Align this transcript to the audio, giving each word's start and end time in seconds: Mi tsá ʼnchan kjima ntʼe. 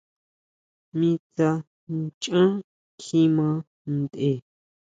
Mi 0.97 1.09
tsá 1.35 1.49
ʼnchan 1.89 2.51
kjima 3.01 3.45
ntʼe. 3.97 4.31